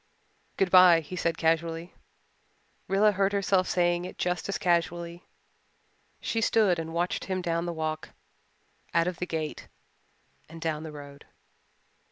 [0.57, 1.93] "Good bye," he said casually.
[2.87, 5.23] Rilla heard herself saying it just as casually.
[6.19, 8.09] She stood and watched him down the walk,
[8.95, 9.67] out of the gate,
[10.49, 11.25] and down the road.